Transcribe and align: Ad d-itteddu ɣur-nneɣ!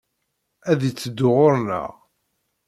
Ad 0.71 0.77
d-itteddu 0.81 1.29
ɣur-nneɣ! 1.35 1.89